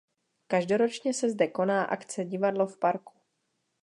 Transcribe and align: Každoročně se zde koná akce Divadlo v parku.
Každoročně 0.47 1.13
se 1.13 1.29
zde 1.29 1.47
koná 1.47 1.83
akce 1.83 2.25
Divadlo 2.25 2.67
v 2.67 2.77
parku. 2.77 3.13